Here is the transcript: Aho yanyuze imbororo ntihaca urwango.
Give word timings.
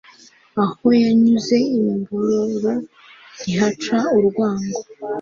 Aho 0.63 0.87
yanyuze 1.03 1.57
imbororo 1.77 2.73
ntihaca 3.37 3.97
urwango. 4.17 4.79